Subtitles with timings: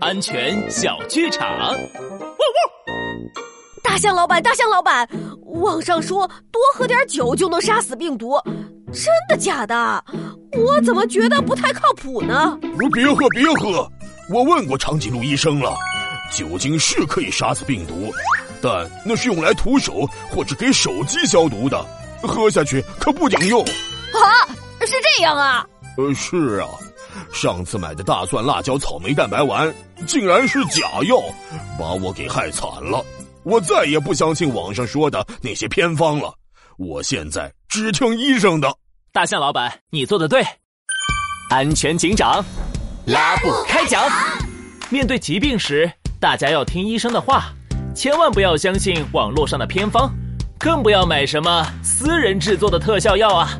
[0.00, 1.46] 安全小剧场。
[3.82, 5.08] 大象老板，大象老板，
[5.60, 8.40] 网上说多喝点酒就能杀死病毒，
[8.92, 10.04] 真的假的？
[10.56, 12.58] 我怎么觉得不太靠谱呢？
[12.92, 13.88] 别喝，别喝！
[14.30, 15.76] 我问过长颈鹿医生了，
[16.32, 18.10] 酒精是可以杀死病毒，
[18.62, 21.84] 但那是用来涂手或者给手机消毒的，
[22.22, 23.62] 喝下去可不顶用。
[23.62, 24.48] 啊，
[24.86, 25.66] 是这样啊？
[25.98, 26.68] 呃，是啊。
[27.32, 29.72] 上次买的大蒜、辣椒、草莓蛋白丸，
[30.06, 31.22] 竟然是假药，
[31.78, 33.04] 把我给害惨了。
[33.42, 36.32] 我再也不相信网上说的那些偏方了。
[36.78, 38.74] 我现在只听医生的。
[39.12, 40.42] 大象老板，你做的对。
[41.50, 42.44] 安全警长，
[43.04, 44.02] 拉布开讲。
[44.90, 47.52] 面对疾病时，大家要听医生的话，
[47.94, 50.10] 千万不要相信网络上的偏方，
[50.58, 53.50] 更不要买什么私人制作的特效药啊。